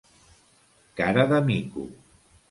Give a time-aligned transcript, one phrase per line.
[1.01, 1.85] Cara de mico.